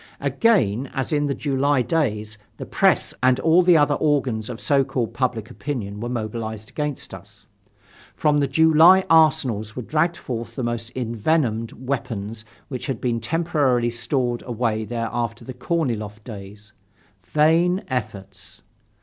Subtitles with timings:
[0.19, 4.83] Again, as in the July days, the press and all the other organs of so
[4.83, 7.45] called public opinion were mobilized against us.
[8.15, 13.91] From the July arsenals were dragged forth the most envenomed weapons which had been temporarily
[13.91, 16.73] stored away there after the Korniloff days.
[17.21, 18.63] Vain efforts!